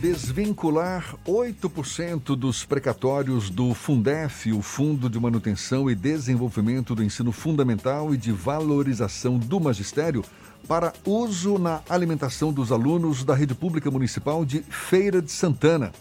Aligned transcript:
Desvincular 0.00 1.14
8% 1.26 2.34
dos 2.34 2.64
precatórios 2.64 3.50
do 3.50 3.74
Fundef, 3.74 4.50
o 4.50 4.62
Fundo 4.62 5.10
de 5.10 5.20
Manutenção 5.20 5.90
e 5.90 5.94
Desenvolvimento 5.94 6.94
do 6.94 7.04
Ensino 7.04 7.30
Fundamental 7.32 8.14
e 8.14 8.16
de 8.16 8.32
Valorização 8.32 9.38
do 9.38 9.60
Magistério, 9.60 10.24
para 10.66 10.94
uso 11.04 11.58
na 11.58 11.82
alimentação 11.86 12.50
dos 12.50 12.72
alunos 12.72 13.24
da 13.24 13.34
Rede 13.34 13.54
Pública 13.54 13.90
Municipal 13.90 14.42
de 14.42 14.62
Feira 14.62 15.20
de 15.20 15.30
Santana. 15.30 15.92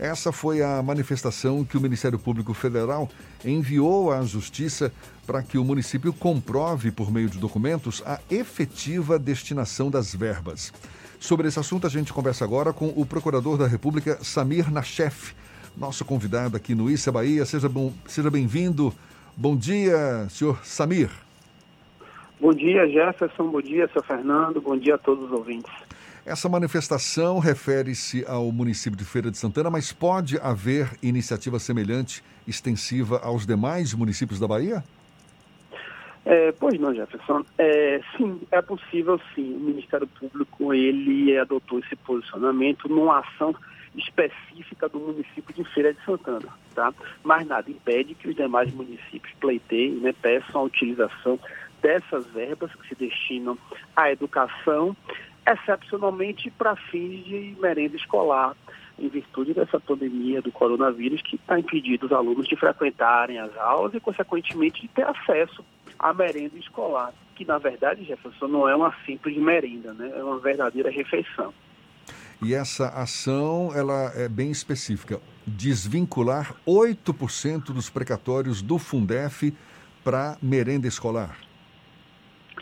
Essa 0.00 0.32
foi 0.32 0.60
a 0.60 0.82
manifestação 0.82 1.64
que 1.64 1.76
o 1.78 1.80
Ministério 1.80 2.18
Público 2.18 2.52
Federal 2.52 3.08
enviou 3.44 4.12
à 4.12 4.20
Justiça 4.22 4.92
para 5.24 5.44
que 5.44 5.58
o 5.58 5.64
município 5.64 6.12
comprove, 6.12 6.90
por 6.90 7.12
meio 7.12 7.30
de 7.30 7.38
documentos, 7.38 8.02
a 8.04 8.18
efetiva 8.28 9.16
destinação 9.16 9.88
das 9.88 10.12
verbas. 10.12 10.72
Sobre 11.20 11.48
esse 11.48 11.58
assunto, 11.58 11.86
a 11.86 11.90
gente 11.90 12.12
conversa 12.12 12.44
agora 12.44 12.72
com 12.72 12.92
o 12.94 13.04
Procurador 13.04 13.58
da 13.58 13.66
República, 13.66 14.18
Samir 14.22 14.70
Nachef, 14.70 15.34
nosso 15.76 16.04
convidado 16.04 16.56
aqui 16.56 16.74
no 16.74 16.88
Issa 16.88 17.10
Bahia. 17.10 17.44
Seja, 17.44 17.68
bom, 17.68 17.92
seja 18.06 18.30
bem-vindo. 18.30 18.94
Bom 19.36 19.56
dia, 19.56 20.26
senhor 20.30 20.64
Samir. 20.64 21.10
Bom 22.40 22.54
dia, 22.54 22.86
Jefferson. 22.88 23.48
Bom 23.50 23.60
dia, 23.60 23.88
senhor 23.88 24.04
Fernando. 24.04 24.60
Bom 24.60 24.76
dia 24.76 24.94
a 24.94 24.98
todos 24.98 25.24
os 25.24 25.32
ouvintes. 25.32 25.72
Essa 26.24 26.48
manifestação 26.48 27.38
refere-se 27.40 28.24
ao 28.26 28.52
município 28.52 28.96
de 28.96 29.04
Feira 29.04 29.30
de 29.30 29.38
Santana, 29.38 29.70
mas 29.70 29.92
pode 29.92 30.38
haver 30.38 30.90
iniciativa 31.02 31.58
semelhante, 31.58 32.22
extensiva 32.46 33.18
aos 33.24 33.44
demais 33.44 33.92
municípios 33.92 34.38
da 34.38 34.46
Bahia? 34.46 34.84
É, 36.24 36.52
pois 36.52 36.78
não, 36.78 36.94
Jefferson. 36.94 37.44
É, 37.56 38.00
sim, 38.16 38.40
é 38.50 38.60
possível 38.60 39.20
sim. 39.34 39.54
O 39.54 39.60
Ministério 39.60 40.06
Público 40.06 40.74
ele 40.74 41.36
adotou 41.38 41.78
esse 41.78 41.96
posicionamento 41.96 42.88
numa 42.88 43.20
ação 43.20 43.54
específica 43.96 44.88
do 44.88 44.98
município 44.98 45.54
de 45.54 45.64
Feira 45.72 45.92
de 45.92 46.04
Santana, 46.04 46.48
tá? 46.74 46.92
Mas 47.24 47.46
nada 47.46 47.70
impede 47.70 48.14
que 48.14 48.28
os 48.28 48.36
demais 48.36 48.72
municípios 48.72 49.34
pleiteiem, 49.40 49.94
né, 49.96 50.14
peçam 50.20 50.60
a 50.60 50.64
utilização 50.64 51.38
dessas 51.82 52.26
verbas 52.26 52.74
que 52.74 52.88
se 52.88 52.94
destinam 52.94 53.56
à 53.96 54.10
educação, 54.10 54.96
excepcionalmente 55.46 56.50
para 56.50 56.76
fins 56.76 57.24
de 57.24 57.56
merenda 57.60 57.96
escolar, 57.96 58.54
em 58.98 59.08
virtude 59.08 59.54
dessa 59.54 59.78
pandemia 59.78 60.42
do 60.42 60.50
coronavírus 60.50 61.22
que 61.22 61.36
está 61.36 61.58
impedindo 61.58 62.06
os 62.06 62.12
alunos 62.12 62.48
de 62.48 62.56
frequentarem 62.56 63.38
as 63.38 63.56
aulas 63.56 63.94
e, 63.94 64.00
consequentemente, 64.00 64.82
de 64.82 64.88
ter 64.88 65.06
acesso 65.06 65.64
à 65.98 66.12
merenda 66.12 66.56
escolar, 66.58 67.12
que, 67.34 67.44
na 67.44 67.58
verdade, 67.58 68.04
Jefferson, 68.04 68.48
não 68.48 68.68
é 68.68 68.74
uma 68.74 68.94
simples 69.04 69.36
merenda, 69.36 69.92
né? 69.92 70.12
é 70.16 70.22
uma 70.22 70.38
verdadeira 70.38 70.90
refeição. 70.90 71.52
E 72.40 72.54
essa 72.54 72.88
ação 72.88 73.70
ela 73.74 74.12
é 74.14 74.28
bem 74.28 74.50
específica. 74.50 75.20
Desvincular 75.46 76.54
8% 76.66 77.72
dos 77.72 77.90
precatórios 77.90 78.62
do 78.62 78.78
Fundef 78.78 79.52
para 80.04 80.38
merenda 80.40 80.86
escolar. 80.86 81.36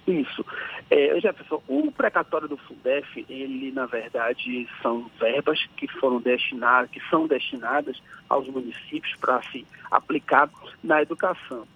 Isso. 0.06 0.44
É, 0.88 1.20
Jefferson, 1.20 1.62
o 1.66 1.90
precatório 1.90 2.48
do 2.48 2.56
Fundef, 2.56 3.26
ele 3.28 3.72
na 3.72 3.86
verdade 3.86 4.68
são 4.80 5.10
verbas 5.18 5.66
que 5.76 5.88
foram 5.88 6.20
destinadas, 6.20 6.90
que 6.90 7.00
são 7.10 7.26
destinadas 7.26 8.00
aos 8.28 8.46
municípios 8.48 9.14
para 9.16 9.42
se 9.42 9.66
aplicar 9.90 10.48
na 10.82 11.02
educação. 11.02 11.66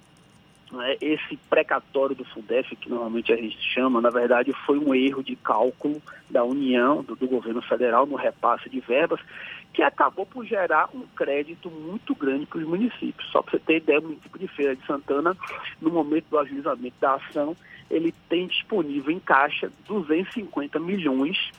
É, 0.79 0.99
esse 1.01 1.37
precatório 1.49 2.15
do 2.15 2.25
Fundef, 2.25 2.77
que 2.77 2.89
normalmente 2.89 3.33
a 3.33 3.37
gente 3.37 3.59
chama, 3.75 4.01
na 4.01 4.11
verdade 4.11 4.53
foi 4.65 4.79
um 4.79 4.95
erro 4.95 5.23
de 5.23 5.35
cálculo 5.35 6.01
da 6.29 6.45
União, 6.45 7.03
do, 7.03 7.17
do 7.17 7.27
governo 7.27 7.61
federal, 7.63 8.07
no 8.07 8.15
repasse 8.15 8.69
de 8.69 8.79
verbas, 8.79 9.21
que 9.73 9.83
acabou 9.83 10.25
por 10.25 10.45
gerar 10.45 10.89
um 10.95 11.03
crédito 11.17 11.71
muito 11.71 12.15
grande 12.15 12.47
para 12.47 12.59
os 12.59 12.65
municípios. 12.65 13.29
Só 13.31 13.43
para 13.43 13.53
você 13.53 13.59
ter 13.59 13.77
ideia, 13.79 13.99
o 13.99 14.03
município 14.03 14.39
de 14.39 14.49
Feira 14.49 14.77
de 14.77 14.87
Santana, 14.87 15.37
no 15.81 15.91
momento 15.91 16.27
do 16.31 16.39
ajuizamento 16.39 16.97
da 17.01 17.15
ação, 17.15 17.57
ele 17.91 18.15
tem 18.29 18.47
disponível 18.47 19.11
em 19.11 19.19
caixa 19.19 19.73
250 19.89 20.79
milhões 20.79 21.51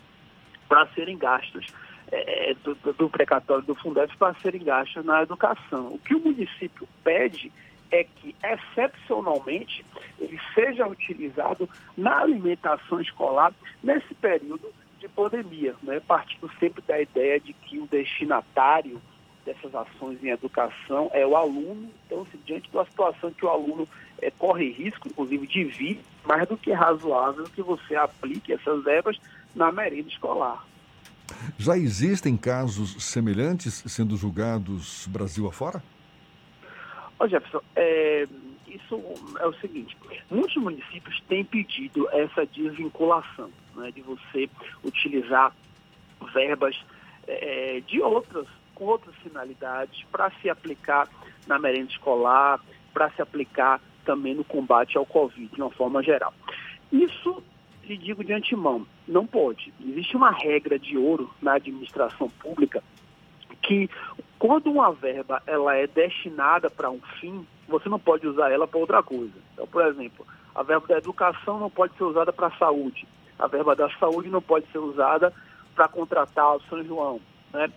para 0.69 0.87
serem 0.87 1.17
gastos 1.17 1.67
é, 2.11 2.55
do, 2.63 2.75
do, 2.93 3.09
precatório 3.09 3.63
do 3.63 3.75
Fundef 3.75 4.15
para 4.17 4.33
serem 4.35 4.63
gastos 4.63 5.03
na 5.03 5.23
educação. 5.23 5.87
O 5.87 5.99
que 5.99 6.15
o 6.15 6.19
município 6.19 6.87
pede 7.03 7.51
é 7.91 8.03
que, 8.03 8.35
excepcionalmente, 8.43 9.85
ele 10.19 10.39
seja 10.53 10.87
utilizado 10.87 11.69
na 11.97 12.19
alimentação 12.21 13.01
escolar 13.01 13.53
nesse 13.83 14.13
período 14.15 14.71
de 14.99 15.07
pandemia, 15.09 15.75
né? 15.83 15.99
partindo 15.99 16.49
sempre 16.59 16.81
da 16.87 17.01
ideia 17.01 17.39
de 17.39 17.53
que 17.53 17.79
o 17.79 17.87
destinatário 17.87 19.01
dessas 19.45 19.73
ações 19.73 20.23
em 20.23 20.29
educação 20.29 21.09
é 21.13 21.25
o 21.25 21.35
aluno. 21.35 21.89
Então, 22.05 22.25
se 22.27 22.37
diante 22.45 22.69
de 22.69 22.77
uma 22.77 22.85
situação 22.85 23.31
que 23.31 23.45
o 23.45 23.49
aluno 23.49 23.87
é, 24.21 24.31
corre 24.31 24.71
risco, 24.71 25.07
inclusive, 25.07 25.47
de 25.47 25.63
vir, 25.63 25.99
mais 26.23 26.47
do 26.47 26.55
que 26.55 26.71
razoável 26.71 27.43
que 27.45 27.61
você 27.61 27.95
aplique 27.95 28.53
essas 28.53 28.83
verbas 28.83 29.17
na 29.55 29.71
merenda 29.71 30.07
escolar. 30.07 30.65
Já 31.57 31.77
existem 31.77 32.37
casos 32.37 33.03
semelhantes 33.03 33.83
sendo 33.87 34.15
julgados 34.15 35.07
Brasil 35.07 35.47
afora? 35.47 35.81
Ô 37.21 37.27
Jefferson, 37.27 37.61
é, 37.75 38.27
isso 38.67 38.99
é 39.39 39.45
o 39.45 39.53
seguinte, 39.53 39.95
muitos 40.27 40.55
municípios 40.55 41.21
têm 41.29 41.45
pedido 41.45 42.09
essa 42.09 42.47
desvinculação, 42.47 43.51
né, 43.75 43.91
de 43.91 44.01
você 44.01 44.49
utilizar 44.83 45.55
verbas 46.33 46.75
é, 47.27 47.79
de 47.85 48.01
outras 48.01 48.47
com 48.73 48.85
outras 48.85 49.15
finalidades 49.17 50.03
para 50.11 50.31
se 50.41 50.49
aplicar 50.49 51.07
na 51.45 51.59
merenda 51.59 51.91
escolar, 51.91 52.59
para 52.91 53.11
se 53.11 53.21
aplicar 53.21 53.79
também 54.03 54.33
no 54.33 54.43
combate 54.43 54.97
ao 54.97 55.05
Covid, 55.05 55.53
de 55.53 55.61
uma 55.61 55.69
forma 55.69 56.01
geral. 56.01 56.33
Isso, 56.91 57.43
lhe 57.83 57.97
digo 57.97 58.23
de 58.23 58.33
antemão, 58.33 58.87
não 59.07 59.27
pode. 59.27 59.71
Existe 59.79 60.17
uma 60.17 60.31
regra 60.31 60.79
de 60.79 60.97
ouro 60.97 61.29
na 61.39 61.53
administração 61.53 62.31
pública 62.31 62.83
que 63.61 63.87
quando 64.41 64.71
uma 64.71 64.91
verba 64.91 65.39
ela 65.45 65.75
é 65.75 65.85
destinada 65.85 66.67
para 66.67 66.89
um 66.89 66.99
fim, 67.19 67.45
você 67.67 67.87
não 67.87 67.99
pode 67.99 68.25
usar 68.25 68.49
ela 68.49 68.67
para 68.67 68.79
outra 68.79 69.03
coisa. 69.03 69.35
Então, 69.53 69.67
por 69.67 69.85
exemplo, 69.85 70.25
a 70.55 70.63
verba 70.63 70.87
da 70.87 70.97
educação 70.97 71.59
não 71.59 71.69
pode 71.69 71.95
ser 71.95 72.05
usada 72.05 72.33
para 72.33 72.47
a 72.47 72.57
saúde, 72.57 73.07
a 73.37 73.45
verba 73.45 73.75
da 73.75 73.87
saúde 73.99 74.29
não 74.29 74.41
pode 74.41 74.65
ser 74.71 74.79
usada 74.79 75.31
para 75.75 75.87
contratar 75.87 76.55
o 76.55 76.61
São 76.61 76.83
João. 76.83 77.21
Né? 77.53 77.71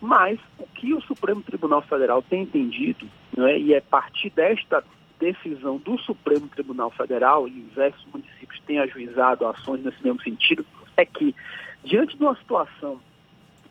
Mas 0.00 0.40
o 0.58 0.66
que 0.68 0.94
o 0.94 1.02
Supremo 1.02 1.42
Tribunal 1.42 1.82
Federal 1.82 2.22
tem 2.22 2.44
entendido, 2.44 3.06
né, 3.36 3.58
e 3.58 3.74
é 3.74 3.80
partir 3.82 4.30
desta 4.30 4.82
decisão 5.20 5.76
do 5.76 5.98
Supremo 5.98 6.48
Tribunal 6.48 6.90
Federal, 6.92 7.46
e 7.46 7.50
diversos 7.50 8.02
municípios 8.06 8.58
têm 8.66 8.78
ajuizado 8.78 9.46
ações 9.46 9.84
nesse 9.84 10.02
mesmo 10.02 10.22
sentido, 10.22 10.64
é 10.96 11.04
que, 11.04 11.36
diante 11.84 12.16
de 12.16 12.22
uma 12.22 12.36
situação 12.36 12.98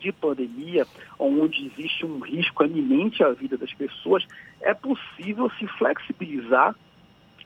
de 0.06 0.12
pandemia, 0.12 0.86
onde 1.18 1.66
existe 1.66 2.06
um 2.06 2.20
risco 2.20 2.64
eminente 2.64 3.24
à 3.24 3.32
vida 3.32 3.58
das 3.58 3.74
pessoas, 3.74 4.24
é 4.62 4.74
possível 4.74 5.50
se 5.58 5.66
flexibilizar 5.68 6.76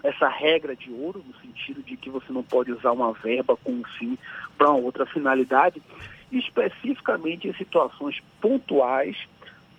essa 0.03 0.28
regra 0.28 0.75
de 0.75 0.92
ouro, 0.92 1.24
no 1.25 1.34
sentido 1.40 1.81
de 1.81 1.96
que 1.96 2.09
você 2.09 2.31
não 2.34 2.44
pode 2.44 2.72
usar 2.72 2.92
uma 2.92 3.14
verba 3.14 3.56
com 3.56 3.72
um 3.72 3.84
fim 3.98 4.18
para 4.58 4.72
outra 4.72 5.06
finalidade, 5.06 5.81
especificamente 6.31 7.48
em 7.48 7.53
situações 7.53 8.22
pontuais 8.42 9.18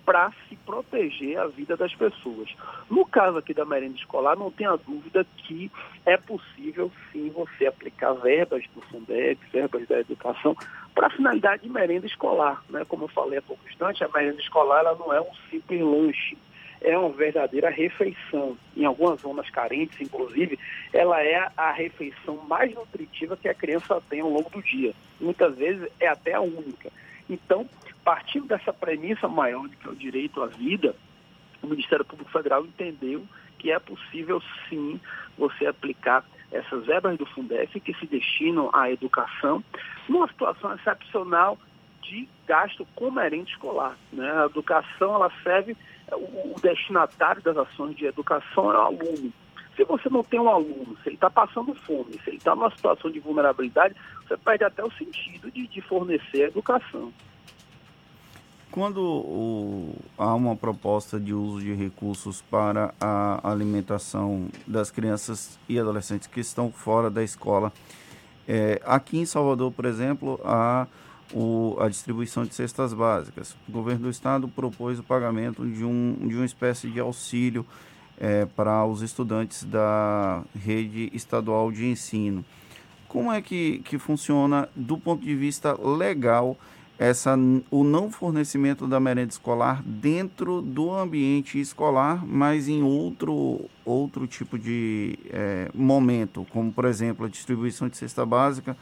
para 0.05 0.31
se 0.47 0.55
proteger 0.55 1.37
a 1.37 1.47
vida 1.47 1.77
das 1.77 1.93
pessoas. 1.93 2.49
No 2.89 3.05
caso 3.05 3.37
aqui 3.37 3.53
da 3.53 3.65
merenda 3.65 3.95
escolar, 3.95 4.37
não 4.37 4.51
tenha 4.51 4.75
dúvida 4.77 5.25
que 5.37 5.71
é 6.05 6.17
possível 6.17 6.91
sim 7.11 7.29
você 7.29 7.67
aplicar 7.67 8.13
verbas 8.13 8.63
do 8.73 8.81
Fundeb, 8.81 9.37
verbas 9.51 9.87
da 9.87 9.99
educação, 9.99 10.55
para 10.93 11.07
a 11.07 11.11
finalidade 11.11 11.63
de 11.63 11.69
merenda 11.69 12.05
escolar. 12.05 12.63
Né? 12.69 12.85
Como 12.87 13.05
eu 13.05 13.09
falei 13.09 13.39
há 13.39 13.41
pouco 13.41 13.67
instante, 13.69 14.03
a 14.03 14.09
merenda 14.09 14.41
escolar 14.41 14.79
ela 14.79 14.95
não 14.95 15.13
é 15.13 15.21
um 15.21 15.33
simples 15.49 15.81
lanche 15.81 16.37
é 16.81 16.97
uma 16.97 17.09
verdadeira 17.09 17.69
refeição. 17.69 18.57
Em 18.75 18.85
algumas 18.85 19.21
zonas 19.21 19.49
carentes, 19.49 20.01
inclusive, 20.01 20.57
ela 20.91 21.21
é 21.21 21.47
a 21.55 21.71
refeição 21.71 22.37
mais 22.47 22.73
nutritiva 22.73 23.37
que 23.37 23.47
a 23.47 23.53
criança 23.53 24.01
tem 24.09 24.19
ao 24.19 24.29
longo 24.29 24.49
do 24.49 24.61
dia. 24.61 24.93
Muitas 25.19 25.55
vezes 25.55 25.87
é 25.99 26.07
até 26.07 26.33
a 26.33 26.41
única. 26.41 26.91
Então, 27.31 27.65
partindo 28.03 28.45
dessa 28.45 28.73
premissa 28.73 29.25
maior 29.27 29.65
de 29.69 29.77
que 29.77 29.87
é 29.87 29.91
o 29.91 29.95
direito 29.95 30.43
à 30.43 30.47
vida, 30.47 30.93
o 31.63 31.67
Ministério 31.67 32.03
Público 32.03 32.29
Federal 32.29 32.65
entendeu 32.65 33.25
que 33.57 33.71
é 33.71 33.79
possível 33.79 34.41
sim 34.67 34.99
você 35.37 35.65
aplicar 35.65 36.25
essas 36.51 36.85
verbas 36.85 37.17
do 37.17 37.25
Fundef 37.25 37.79
que 37.79 37.93
se 37.93 38.05
destinam 38.05 38.69
à 38.73 38.91
educação 38.91 39.63
numa 40.09 40.27
situação 40.27 40.73
excepcional 40.75 41.57
de 42.01 42.27
gasto 42.45 42.85
comerente 42.95 43.53
escolar. 43.53 43.95
Né? 44.11 44.29
A 44.29 44.47
educação 44.47 45.15
ela 45.15 45.31
serve 45.41 45.77
o 46.11 46.59
destinatário 46.61 47.41
das 47.41 47.55
ações 47.55 47.95
de 47.95 48.05
educação 48.05 48.71
é 48.71 48.77
o 48.77 48.81
aluno. 48.81 49.31
Se 49.75 49.83
você 49.85 50.09
não 50.09 50.23
tem 50.23 50.39
um 50.39 50.49
aluno, 50.49 50.97
se 51.01 51.09
ele 51.09 51.15
está 51.15 51.29
passando 51.29 51.73
fome, 51.73 52.13
se 52.23 52.29
ele 52.29 52.37
está 52.37 52.55
numa 52.55 52.69
situação 52.71 53.09
de 53.09 53.19
vulnerabilidade, 53.19 53.95
você 54.27 54.37
perde 54.37 54.63
até 54.63 54.83
o 54.83 54.91
sentido 54.91 55.49
de, 55.51 55.67
de 55.67 55.81
fornecer 55.81 56.43
a 56.43 56.47
educação. 56.47 57.11
Quando 58.69 59.01
o, 59.01 59.95
há 60.17 60.33
uma 60.33 60.55
proposta 60.55 61.19
de 61.19 61.33
uso 61.33 61.59
de 61.59 61.73
recursos 61.73 62.41
para 62.41 62.93
a 63.01 63.49
alimentação 63.49 64.47
das 64.65 64.89
crianças 64.89 65.59
e 65.67 65.77
adolescentes 65.77 66.27
que 66.27 66.39
estão 66.39 66.71
fora 66.71 67.09
da 67.09 67.21
escola, 67.21 67.73
é, 68.47 68.81
aqui 68.85 69.17
em 69.17 69.25
Salvador, 69.25 69.71
por 69.71 69.85
exemplo, 69.85 70.39
há 70.43 70.87
o, 71.33 71.75
a 71.79 71.89
distribuição 71.89 72.45
de 72.45 72.55
cestas 72.55 72.93
básicas. 72.93 73.57
O 73.67 73.71
governo 73.71 74.03
do 74.03 74.09
estado 74.09 74.47
propôs 74.47 74.99
o 74.99 75.03
pagamento 75.03 75.65
de, 75.65 75.83
um, 75.83 76.15
de 76.27 76.35
uma 76.35 76.45
espécie 76.45 76.89
de 76.89 76.99
auxílio 76.99 77.65
é, 78.19 78.45
para 78.45 78.85
os 78.85 79.01
estudantes 79.01 79.63
da 79.63 80.43
rede 80.55 81.09
estadual 81.13 81.71
de 81.71 81.85
ensino. 81.85 82.45
Como 83.07 83.31
é 83.31 83.41
que, 83.41 83.79
que 83.79 83.97
funciona 83.97 84.69
do 84.75 84.97
ponto 84.97 85.23
de 85.23 85.35
vista 85.35 85.73
legal 85.73 86.57
essa, 87.01 87.35
o 87.71 87.83
não 87.83 88.11
fornecimento 88.11 88.87
da 88.87 88.99
merenda 88.99 89.31
escolar 89.31 89.81
dentro 89.83 90.61
do 90.61 90.91
ambiente 90.91 91.59
escolar, 91.59 92.23
mas 92.23 92.67
em 92.67 92.83
outro, 92.83 93.65
outro 93.83 94.27
tipo 94.27 94.57
de 94.57 95.17
é, 95.31 95.71
momento, 95.73 96.45
como 96.51 96.71
por 96.71 96.85
exemplo 96.85 97.25
a 97.25 97.29
distribuição 97.29 97.89
de 97.89 97.97
cesta 97.97 98.23
básica 98.23 98.77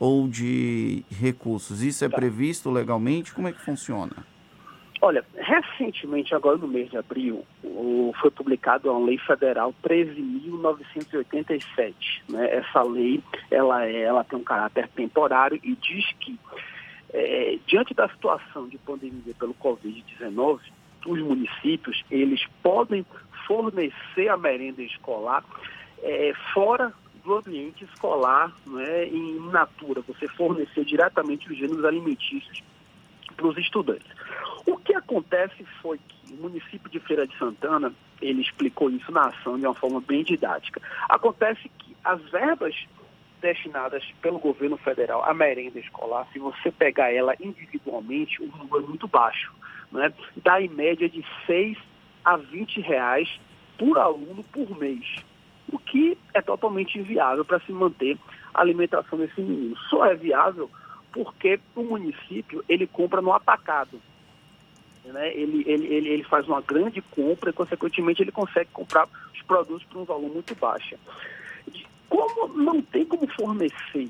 ou 0.00 0.26
de 0.26 1.04
recursos. 1.10 1.82
Isso 1.82 2.04
é 2.06 2.08
tá. 2.08 2.16
previsto 2.16 2.70
legalmente? 2.70 3.34
Como 3.34 3.48
é 3.48 3.52
que 3.52 3.60
funciona? 3.60 4.16
Olha, 5.00 5.24
recentemente, 5.36 6.34
agora 6.34 6.56
no 6.56 6.66
mês 6.66 6.90
de 6.90 6.96
abril, 6.96 7.46
foi 8.20 8.32
publicada 8.32 8.90
uma 8.90 9.06
lei 9.06 9.16
federal 9.18 9.72
13.987. 9.84 11.94
Né? 12.28 12.56
Essa 12.56 12.82
lei 12.82 13.22
ela, 13.50 13.86
é, 13.86 14.02
ela 14.02 14.24
tem 14.24 14.38
um 14.38 14.44
caráter 14.44 14.88
temporário 14.88 15.60
e 15.62 15.76
diz 15.76 16.04
que 16.18 16.36
é, 17.12 17.58
diante 17.66 17.92
da 17.94 18.08
situação 18.08 18.68
de 18.68 18.78
pandemia 18.78 19.34
pelo 19.38 19.54
Covid-19, 19.54 20.60
os 21.06 21.20
municípios 21.20 22.04
eles 22.10 22.44
podem 22.62 23.06
fornecer 23.46 24.28
a 24.28 24.36
merenda 24.36 24.82
escolar 24.82 25.44
é, 26.02 26.32
fora 26.52 26.92
do 27.24 27.36
ambiente 27.36 27.84
escolar, 27.84 28.52
né, 28.66 29.06
em 29.06 29.38
natura, 29.50 30.02
você 30.02 30.28
fornecer 30.28 30.84
diretamente 30.84 31.50
os 31.50 31.58
gêneros 31.58 31.84
alimentícios 31.84 32.62
para 33.36 33.46
os 33.46 33.56
estudantes. 33.58 34.06
O 34.68 34.76
que 34.76 34.94
acontece 34.94 35.64
foi 35.80 35.98
que 36.06 36.34
o 36.34 36.42
município 36.42 36.90
de 36.90 37.00
Feira 37.00 37.26
de 37.26 37.34
Santana, 37.38 37.90
ele 38.20 38.42
explicou 38.42 38.90
isso 38.90 39.10
na 39.10 39.28
ação 39.28 39.58
de 39.58 39.64
uma 39.64 39.74
forma 39.74 39.98
bem 39.98 40.22
didática. 40.22 40.78
Acontece 41.08 41.70
que 41.78 41.96
as 42.04 42.20
verbas 42.30 42.74
destinadas 43.40 44.04
pelo 44.20 44.38
governo 44.38 44.76
federal 44.76 45.24
à 45.24 45.32
merenda 45.32 45.78
escolar, 45.78 46.28
se 46.34 46.38
você 46.38 46.70
pegar 46.70 47.10
ela 47.10 47.34
individualmente, 47.40 48.42
o 48.42 48.46
número 48.46 48.84
é 48.84 48.88
muito 48.88 49.08
baixo. 49.08 49.50
Né? 49.90 50.12
Dá 50.36 50.60
em 50.60 50.68
média 50.68 51.08
de 51.08 51.24
6 51.46 51.78
a 52.22 52.36
20 52.36 52.82
reais 52.82 53.40
por 53.78 53.96
aluno 53.96 54.44
por 54.52 54.78
mês, 54.78 55.24
o 55.72 55.78
que 55.78 56.18
é 56.34 56.42
totalmente 56.42 56.98
inviável 56.98 57.42
para 57.42 57.60
se 57.60 57.72
manter 57.72 58.18
a 58.52 58.60
alimentação 58.60 59.18
desse 59.18 59.40
menino. 59.40 59.78
Só 59.88 60.04
é 60.04 60.14
viável 60.14 60.70
porque 61.10 61.58
o 61.74 61.84
município 61.84 62.62
ele 62.68 62.86
compra 62.86 63.22
no 63.22 63.32
atacado. 63.32 63.98
Né? 65.12 65.32
Ele, 65.34 65.64
ele, 65.66 65.86
ele, 65.86 66.08
ele 66.08 66.24
faz 66.24 66.46
uma 66.46 66.60
grande 66.60 67.00
compra 67.02 67.50
e, 67.50 67.52
consequentemente, 67.52 68.22
ele 68.22 68.32
consegue 68.32 68.70
comprar 68.72 69.08
os 69.32 69.42
produtos 69.42 69.84
por 69.84 70.00
um 70.00 70.04
valor 70.04 70.30
muito 70.30 70.54
baixo. 70.54 70.96
Como 72.08 72.48
não 72.48 72.80
tem 72.80 73.04
como 73.04 73.26
fornecer 73.34 74.08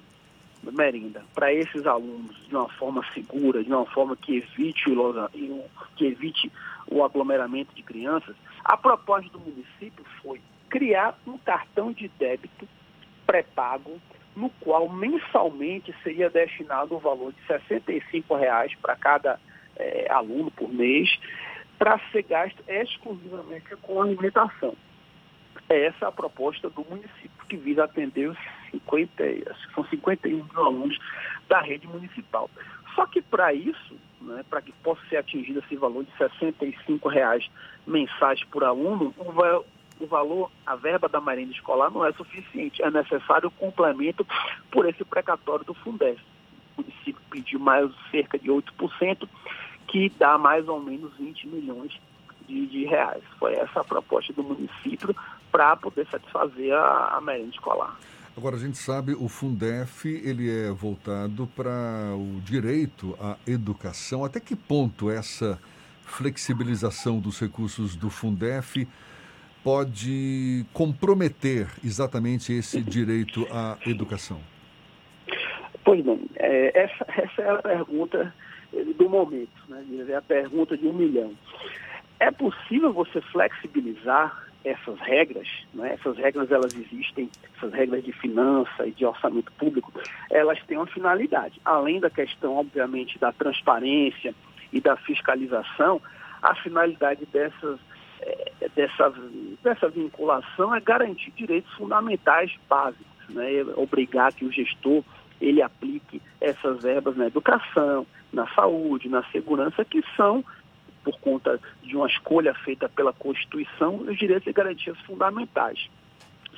merenda 0.63 1.25
para 1.35 1.53
esses 1.53 1.87
alunos 1.87 2.37
de 2.49 2.55
uma 2.55 2.69
forma 2.69 3.05
segura, 3.15 3.63
de 3.63 3.73
uma 3.73 3.87
forma 3.87 4.17
que 4.17 4.37
evite 4.37 4.91
o, 4.91 5.65
que 5.97 6.07
evite 6.07 6.53
o 6.87 7.05
aglomeramento 7.05 7.75
de 7.75 7.83
crianças, 7.83 8.35
a 8.65 8.77
proposta 8.77 9.29
do 9.31 9.39
município 9.39 10.05
foi 10.23 10.41
criar 10.69 11.19
um 11.27 11.39
cartão 11.39 11.93
de 11.93 12.09
débito 12.19 12.69
pré-pago, 13.27 14.01
no 14.37 14.51
qual 14.61 14.89
mensalmente 14.89 15.95
seria 16.03 16.31
destinado 16.31 16.95
o 16.95 16.99
valor 16.99 17.33
de 17.33 17.47
65 17.47 18.35
reais 18.37 18.75
para 18.81 18.95
cada 18.95 19.41
é, 19.79 20.07
aluno 20.11 20.51
por 20.51 20.73
mês, 20.73 21.19
para 21.79 21.99
ser 22.11 22.23
gasto 22.23 22.63
exclusivamente 22.67 23.77
com 23.83 24.03
alimentação. 24.03 24.75
Essa 25.69 26.07
é 26.07 26.09
a 26.09 26.13
proposta 26.13 26.71
do 26.71 26.85
município, 26.89 27.47
que 27.49 27.57
visa 27.57 27.85
atender 27.85 28.29
os 28.31 28.39
50, 28.71 29.25
são 29.75 29.85
51 29.85 30.37
mil 30.37 30.65
alunos 30.65 30.99
da 31.49 31.61
rede 31.61 31.87
municipal. 31.87 32.51
Só 32.95 33.07
que 33.07 33.21
para 33.21 33.53
isso, 33.53 33.97
né, 34.21 34.45
para 34.49 34.63
que 34.63 34.73
possa 34.83 35.01
ser 35.09 35.19
atingido 35.19 35.61
esse 35.61 35.77
valor 35.77 36.05
de 36.05 36.11
65 36.17 37.09
reais 37.09 37.49
mensais 37.87 38.43
por 38.45 38.65
aluno, 38.65 39.15
o, 39.19 40.07
valor, 40.07 40.51
a 40.67 40.75
verba 40.75 41.09
da 41.09 41.21
merenda 41.21 41.53
escolar 41.53 41.91
não 41.91 42.05
é 42.05 42.13
suficiente. 42.13 42.83
É 42.83 42.91
necessário 42.91 43.49
o 43.49 43.53
complemento 43.53 44.27
por 44.71 44.89
esse 44.89 45.05
precatório 45.05 45.65
do 45.65 45.75
Fundef. 45.75 46.21
O 46.77 46.83
município 46.83 47.21
pediu 47.31 47.61
mais 47.61 47.91
cerca 48.11 48.39
de 48.39 48.51
8%, 48.51 49.29
que 49.89 50.13
dá 50.19 50.39
mais 50.39 50.69
ou 50.69 50.81
menos 50.81 51.17
20 51.17 51.49
milhões 51.49 51.99
de, 52.47 52.67
de 52.67 52.85
reais. 52.85 53.23
Foi 53.39 53.55
essa 53.55 53.81
a 53.81 53.85
proposta 53.85 54.33
do 54.33 54.43
município 54.43 55.15
para 55.51 55.77
poder 55.77 56.07
satisfazer 56.11 56.73
a, 56.75 57.17
a 57.17 57.21
merenda 57.21 57.51
escolar. 57.51 57.97
Agora, 58.37 58.55
a 58.55 58.59
gente 58.59 58.79
sabe, 58.79 59.15
o 59.15 59.29
Fundef, 59.29 60.07
ele 60.07 60.49
é 60.49 60.71
voltado 60.71 61.49
para 61.57 62.15
o 62.15 62.41
direito 62.43 63.17
à 63.21 63.37
educação. 63.45 64.25
Até 64.25 64.39
que 64.39 64.55
ponto 64.55 65.11
essa 65.11 65.59
flexibilização 66.03 67.19
dos 67.19 67.41
recursos 67.41 67.97
do 67.97 68.09
Fundef 68.09 68.87
pode 69.65 70.65
comprometer 70.73 71.69
exatamente 71.85 72.53
esse 72.53 72.81
direito 72.81 73.47
à 73.51 73.77
educação? 73.87 74.41
Pois 75.85 76.05
bem, 76.05 76.21
é, 76.37 76.85
essa, 76.85 77.07
essa 77.09 77.43
é 77.43 77.51
a 77.51 77.63
pergunta 77.63 78.33
do 78.73 79.09
momento, 79.09 79.49
né? 79.69 79.85
é 80.09 80.15
a 80.15 80.23
pergunta 80.23 80.77
de 80.77 80.87
um 80.87 80.93
milhão. 80.93 81.33
É 82.21 82.31
possível 82.31 82.93
você 82.93 83.21
flexibilizar 83.21 84.49
essas 84.65 84.99
regras, 85.01 85.49
né? 85.73 85.95
essas 85.95 86.17
regras 86.17 86.51
elas 86.51 86.75
existem, 86.75 87.31
essas 87.57 87.73
regras 87.73 88.05
de 88.05 88.13
finança 88.13 88.87
e 88.87 88.91
de 88.91 89.05
orçamento 89.07 89.51
público, 89.53 89.93
elas 90.31 90.61
têm 90.65 90.77
uma 90.77 90.87
finalidade. 90.87 91.61
Além 91.65 92.01
da 92.01 92.11
questão, 92.11 92.57
obviamente, 92.57 93.19
da 93.19 93.33
transparência 93.33 94.35
e 94.73 94.81
da 94.81 94.97
fiscalização, 94.97 96.01
a 96.43 96.55
finalidade 96.57 97.25
dessas, 97.27 97.79
é, 98.21 98.69
dessa, 98.75 99.13
dessa 99.63 99.89
vinculação 99.89 100.75
é 100.75 100.81
garantir 100.81 101.31
direitos 101.31 101.73
fundamentais 101.75 102.53
básicos, 102.69 103.07
né? 103.31 103.63
obrigar 103.77 104.33
que 104.33 104.45
o 104.45 104.53
gestor 104.53 105.03
ele 105.41 105.63
aplique 105.63 106.21
essas 106.41 106.83
verbas 106.83 107.17
na 107.17 107.27
educação, 107.27 108.07
na 108.33 108.47
saúde, 108.55 109.09
na 109.09 109.23
segurança, 109.31 109.85
que 109.85 110.03
são 110.17 110.45
por 111.05 111.19
conta 111.21 111.59
de 111.83 111.97
uma 111.97 112.07
escolha 112.07 112.53
feita 112.55 112.89
pela 112.89 113.13
Constituição, 113.13 113.97
os 113.97 114.19
direitos 114.19 114.47
e 114.47 114.53
garantias 114.53 114.99
fundamentais. 115.01 115.89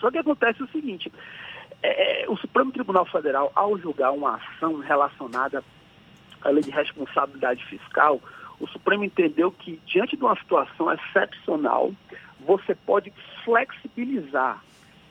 Só 0.00 0.10
que 0.10 0.18
acontece 0.18 0.62
o 0.62 0.68
seguinte, 0.68 1.12
é, 1.82 2.24
é, 2.24 2.30
o 2.30 2.36
Supremo 2.36 2.72
Tribunal 2.72 3.06
Federal, 3.06 3.52
ao 3.54 3.78
julgar 3.78 4.12
uma 4.12 4.36
ação 4.36 4.78
relacionada 4.78 5.62
à 6.42 6.48
lei 6.50 6.62
de 6.62 6.70
responsabilidade 6.70 7.64
fiscal, 7.66 8.20
o 8.58 8.66
Supremo 8.66 9.04
entendeu 9.04 9.50
que, 9.52 9.80
diante 9.86 10.16
de 10.16 10.22
uma 10.22 10.36
situação 10.36 10.92
excepcional, 10.92 11.92
você 12.40 12.74
pode 12.74 13.12
flexibilizar 13.44 14.62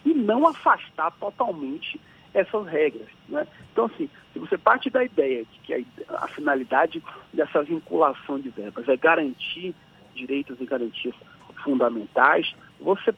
e 0.05 0.13
não 0.13 0.47
afastar 0.47 1.11
totalmente 1.11 1.99
essas 2.33 2.67
regras. 2.67 3.07
Né? 3.27 3.47
Então, 3.71 3.85
assim, 3.85 4.09
se 4.33 4.39
você 4.39 4.57
parte 4.57 4.89
da 4.89 5.03
ideia 5.03 5.43
de 5.45 5.59
que 5.59 5.73
a, 5.73 6.23
a, 6.23 6.27
finalidade 6.27 7.03
dessa 7.33 7.63
vinculação 7.63 8.39
de 8.39 8.49
verbas 8.49 8.87
é 8.87 8.95
garantir 8.95 9.73
direitos 10.13 10.59
e 10.59 10.65
garantias 10.65 11.15
fundamentais, 11.63 12.53
você 12.79 13.13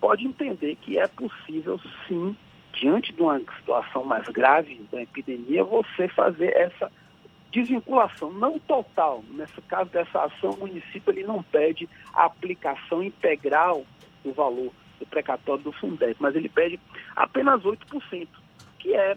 pode 0.00 0.26
entender 0.26 0.76
que 0.76 0.98
é 0.98 1.06
possível, 1.06 1.80
sim, 2.06 2.36
diante 2.72 3.12
de 3.12 3.22
uma 3.22 3.40
situação 3.58 4.04
mais 4.04 4.26
grave 4.28 4.80
da 4.90 5.02
epidemia, 5.02 5.64
você 5.64 6.08
fazer 6.08 6.56
essa 6.56 6.90
desvinculação, 7.50 8.32
não 8.32 8.58
total. 8.58 9.22
Nesse 9.30 9.60
caso 9.62 9.90
dessa 9.90 10.24
ação, 10.24 10.50
o 10.50 10.60
município 10.60 11.12
ele 11.12 11.22
não 11.22 11.42
pede 11.42 11.88
a 12.14 12.24
aplicação 12.24 13.02
integral 13.02 13.84
do 14.24 14.32
valor 14.32 14.72
do 14.98 15.06
precatório 15.06 15.62
do 15.62 15.72
Fundeb, 15.72 16.16
mas 16.18 16.34
ele 16.34 16.48
pede 16.48 16.80
apenas 17.14 17.62
8% 17.62 18.26
que 18.82 18.94
é, 18.94 19.16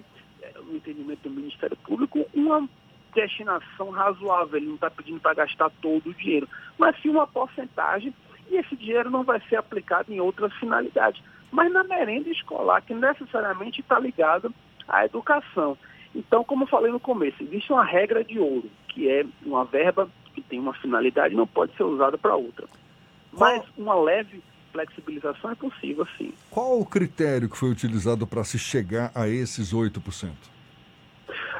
no 0.63 0.75
entendimento 0.75 1.27
do 1.27 1.31
Ministério 1.31 1.75
Público, 1.77 2.25
uma 2.33 2.69
destinação 3.15 3.89
razoável. 3.89 4.57
Ele 4.57 4.67
não 4.67 4.75
está 4.75 4.91
pedindo 4.91 5.19
para 5.19 5.33
gastar 5.33 5.71
todo 5.81 6.09
o 6.09 6.13
dinheiro, 6.13 6.47
mas 6.77 6.95
sim 7.01 7.09
uma 7.09 7.25
porcentagem, 7.25 8.13
e 8.49 8.57
esse 8.57 8.75
dinheiro 8.75 9.09
não 9.09 9.23
vai 9.23 9.41
ser 9.49 9.55
aplicado 9.55 10.13
em 10.13 10.19
outras 10.19 10.53
finalidades. 10.53 11.21
Mas 11.51 11.71
na 11.73 11.83
merenda 11.83 12.29
escolar, 12.29 12.81
que 12.81 12.93
necessariamente 12.93 13.81
está 13.81 13.97
ligada 13.97 14.51
à 14.87 15.05
educação. 15.05 15.75
Então, 16.13 16.43
como 16.43 16.63
eu 16.63 16.67
falei 16.67 16.91
no 16.91 16.99
começo, 16.99 17.41
existe 17.41 17.71
uma 17.71 17.83
regra 17.83 18.23
de 18.23 18.39
ouro, 18.39 18.69
que 18.89 19.09
é 19.09 19.25
uma 19.43 19.65
verba 19.65 20.07
que 20.33 20.41
tem 20.41 20.59
uma 20.59 20.73
finalidade 20.73 21.33
não 21.33 21.47
pode 21.47 21.75
ser 21.75 21.83
usada 21.83 22.17
para 22.17 22.35
outra. 22.35 22.67
Mas 23.31 23.63
uma 23.77 23.95
leve 23.95 24.43
flexibilização 24.75 25.51
é 25.51 25.55
possível, 25.55 26.05
sim. 26.17 26.33
Qual 26.51 26.79
o 26.79 26.85
critério 26.85 27.49
que 27.49 27.57
foi 27.57 27.69
utilizado 27.71 28.27
para 28.27 28.43
se 28.43 28.59
chegar 28.59 29.09
a 29.15 29.27
esses 29.27 29.73
8%? 29.73 30.31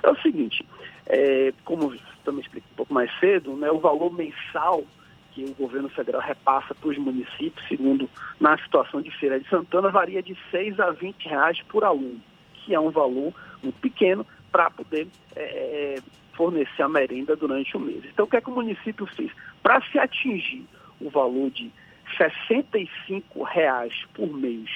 É 0.04 0.10
o 0.10 0.16
seguinte, 0.22 0.66
é, 1.08 1.54
como 1.64 1.96
também 2.26 2.42
expliquei 2.42 2.70
um 2.74 2.76
pouco 2.76 2.94
mais 2.94 3.10
cedo, 3.20 3.56
né, 3.56 3.72
o 3.72 3.80
valor 3.80 4.14
mensal 4.14 4.84
que 5.32 5.46
o 5.46 5.54
governo 5.54 5.90
federal 5.90 6.22
repassa 6.22 6.76
para 6.76 6.90
os 6.90 6.98
municípios, 6.98 7.68
segundo 7.68 8.10
na 8.40 8.58
situação 8.58 9.02
de 9.02 9.12
Feira 9.12 9.40
de 9.40 9.48
Santana, 9.50 9.90
varia 9.90 10.22
de 10.22 10.38
6 10.52 10.80
a 10.80 10.92
20 10.92 11.28
reais 11.28 11.62
por 11.64 11.84
aluno, 11.84 12.22
que 12.54 12.74
é 12.74 12.80
um 12.80 12.90
valor 12.90 13.34
muito 13.64 13.80
pequeno 13.80 14.26
para 14.52 14.70
poder 14.70 15.08
é, 15.36 16.00
fornecer 16.34 16.82
a 16.82 16.90
merenda 16.90 17.36
durante 17.36 17.76
o 17.76 17.80
mês. 17.80 18.04
Então, 18.06 18.26
o 18.26 18.28
que 18.28 18.38
é 18.38 18.42
que 18.42 18.50
o 18.50 18.56
município 18.56 19.06
fez? 19.08 19.32
Para 19.62 19.82
se 19.92 20.00
atingir 20.00 20.66
o 21.00 21.10
valor 21.10 21.50
de 21.50 21.72
65 22.18 23.44
reais 23.44 23.94
por 24.14 24.28
mês 24.28 24.70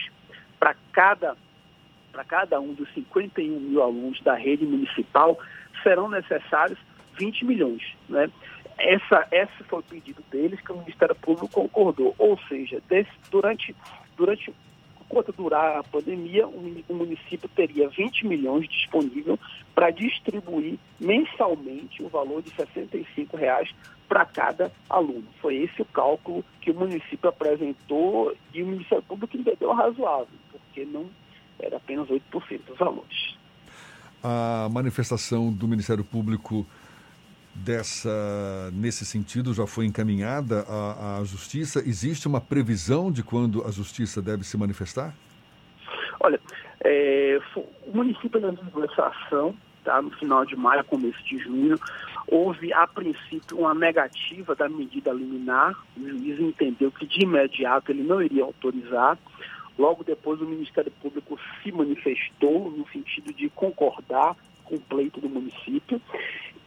para 0.60 0.75
cada, 0.91 1.38
cada 2.27 2.60
um 2.60 2.74
dos 2.74 2.91
51 2.93 3.60
mil 3.60 3.81
alunos 3.81 4.22
da 4.22 4.36
rede 4.36 4.65
municipal, 4.65 5.39
serão 5.81 6.10
necessários 6.10 6.77
20 7.17 7.46
milhões. 7.46 7.81
Né? 8.08 8.29
Essa, 8.77 9.27
esse 9.31 9.63
foi 9.65 9.79
o 9.79 9.84
pedido 9.84 10.24
deles 10.31 10.60
que 10.62 10.72
o 10.72 10.77
Ministério 10.77 11.15
Público 11.15 11.48
concordou. 11.50 12.15
Ou 12.17 12.38
seja, 12.48 12.81
desse, 12.88 13.12
durante, 13.31 13.75
durante 14.15 14.53
enquanto 15.10 15.31
durar 15.31 15.77
a 15.77 15.84
pandemia, 15.84 16.48
o 16.48 16.93
município 16.93 17.50
teria 17.50 17.89
20 17.89 18.27
milhões 18.27 18.69
disponível 18.69 19.39
para 19.74 19.89
distribuir 19.89 20.77
mensalmente 21.00 22.03
o 22.03 22.08
valor 22.08 22.43
de 22.43 22.51
65 22.51 23.36
reais 23.36 23.74
para 24.10 24.25
cada 24.25 24.72
aluno. 24.89 25.24
Foi 25.39 25.56
esse 25.56 25.82
o 25.82 25.86
cálculo 25.86 26.44
que 26.60 26.72
o 26.72 26.74
município 26.74 27.30
apresentou 27.30 28.36
e 28.54 28.63
o 28.63 28.66
Ministério 28.66 29.04
Público 29.04 29.38
entendeu 29.38 29.72
razoável, 29.72 30.28
porque 30.51 30.84
não 30.84 31.06
era 31.60 31.78
apenas 31.78 32.08
8% 32.10 32.22
dos 32.68 32.78
valores. 32.78 33.38
A 34.24 34.68
manifestação 34.72 35.54
do 35.54 35.68
Ministério 35.68 36.04
Público 36.04 36.66
dessa 37.54 38.70
nesse 38.74 39.06
sentido 39.06 39.54
já 39.54 39.68
foi 39.68 39.86
encaminhada 39.86 40.66
à, 40.68 41.20
à 41.20 41.24
Justiça? 41.24 41.80
Existe 41.80 42.28
uma 42.28 42.42
previsão 42.42 43.12
de 43.12 43.24
quando 43.24 43.66
a 43.66 43.72
Justiça 43.72 44.22
deve 44.22 44.44
se 44.44 44.58
manifestar? 44.58 45.13
Olha, 46.20 46.39
é, 46.82 47.39
o 47.56 47.96
município 47.96 48.42
lançou 48.42 48.84
essa 48.84 49.08
ação 49.08 49.56
tá, 49.84 50.01
no 50.01 50.12
final 50.12 50.46
de 50.46 50.56
maio, 50.56 50.84
começo 50.86 51.22
de 51.24 51.38
junho. 51.39 51.78
Houve, 52.31 52.71
a 52.74 52.86
princípio, 52.86 53.57
uma 53.57 53.74
negativa 53.74 54.55
da 54.55 54.69
medida 54.69 55.12
liminar. 55.12 55.75
O 55.98 56.07
juiz 56.07 56.39
entendeu 56.39 56.91
que, 56.91 57.05
de 57.05 57.24
imediato, 57.24 57.91
ele 57.91 58.03
não 58.03 58.21
iria 58.21 58.43
autorizar. 58.43 59.17
Logo 59.77 60.03
depois, 60.03 60.39
o 60.39 60.45
Ministério 60.45 60.91
Público 61.01 61.39
se 61.63 61.71
manifestou 61.71 62.69
no 62.69 62.88
sentido 62.89 63.33
de 63.33 63.50
concordar 63.50 64.36
com 64.63 64.75
o 64.75 64.79
pleito 64.79 65.19
do 65.19 65.27
município. 65.27 66.00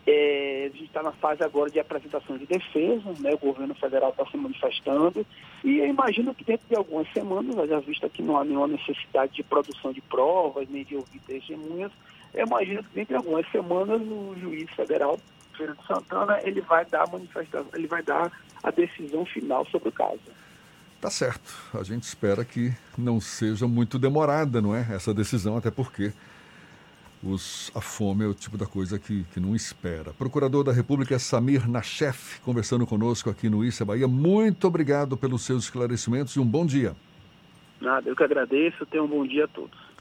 É, 0.05 0.69
a 0.73 0.77
gente 0.77 0.87
está 0.87 1.01
na 1.01 1.13
fase 1.13 1.45
agora 1.45 1.71
de 1.71 1.79
apresentação 1.79 2.37
de 2.37 2.45
defesa, 2.45 3.15
né? 3.21 3.33
o 3.35 3.39
governo 3.39 3.73
federal 3.77 4.11
está 4.11 4.27
se 4.27 4.37
manifestando 4.37 5.25
e 5.63 5.79
eu 5.79 5.87
imagino 5.87 6.35
que 6.35 6.43
dentro 6.43 6.67
de 6.69 6.75
algumas 6.75 7.07
semanas, 7.13 7.55
já 7.69 7.79
visto 7.79 8.11
que 8.11 8.21
não 8.21 8.37
há 8.37 8.45
nenhuma 8.45 8.67
necessidade 8.67 9.33
de 9.33 9.45
produção 9.45 9.93
de 9.93 10.01
provas, 10.01 10.69
nem 10.69 10.83
de 10.83 10.97
ouvir 10.97 11.21
testemunhas, 11.21 11.93
eu 12.35 12.47
imagino 12.47 12.83
que 12.83 12.95
dentro 12.95 13.15
de 13.15 13.17
algumas 13.17 13.49
semanas 13.53 14.03
o 14.03 14.35
juiz 14.41 14.69
federal, 14.71 15.21
Feira 15.57 15.75
de 15.75 15.87
Santana, 15.87 16.39
ele 16.43 16.61
vai 16.61 16.85
dar 16.87 17.05
a 17.05 17.11
manifestação, 17.11 17.67
ele 17.75 17.87
vai 17.87 18.03
dar 18.03 18.31
a 18.63 18.71
decisão 18.71 19.25
final 19.25 19.67
sobre 19.67 19.89
o 19.89 19.93
caso. 19.93 20.21
Tá 21.01 21.11
certo. 21.11 21.53
A 21.75 21.83
gente 21.83 22.05
espera 22.05 22.45
que 22.45 22.73
não 22.97 23.21
seja 23.21 23.67
muito 23.67 23.99
demorada, 23.99 24.63
não 24.63 24.75
é? 24.75 24.87
Essa 24.91 25.13
decisão, 25.13 25.57
até 25.57 25.71
porque 25.71 26.13
os, 27.23 27.71
a 27.75 27.81
fome 27.81 28.25
é 28.25 28.29
o 28.29 28.35
tipo 28.35 28.57
da 28.57 28.67
coisa 28.67 28.99
que, 28.99 29.25
que 29.33 29.41
não 29.41 29.55
espera. 29.55 30.13
Procurador 30.13 30.63
da 30.65 30.73
República 30.73 31.19
Samir 31.19 31.69
Nachef, 31.69 32.41
conversando 32.41 32.87
conosco 32.87 33.31
aqui 33.31 33.49
no 33.49 33.65
Issa 33.65 33.85
Bahia. 33.85 34.07
Muito 34.07 34.67
obrigado 34.67 35.17
pelos 35.17 35.43
seus 35.43 35.65
esclarecimentos 35.65 36.35
e 36.35 36.41
um 36.41 36.47
bom 36.47 36.65
dia. 36.65 36.95
Nada, 37.81 38.09
eu 38.09 38.15
que 38.15 38.23
agradeço. 38.23 38.87
Tenham 38.87 39.07
um 39.07 39.09
bom 39.09 39.27
dia 39.27 39.45
a 39.45 39.49
todos. 39.49 39.92